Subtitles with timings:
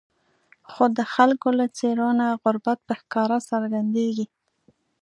[0.71, 4.25] خو د خلکو له څېرو نه غربت په ښکاره څرګندېږي.